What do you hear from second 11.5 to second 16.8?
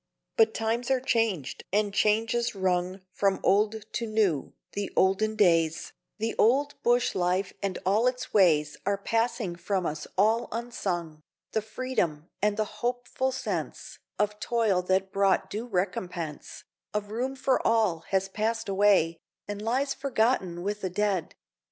The freedom, and the hopeful sense Of toil that brought due recompense,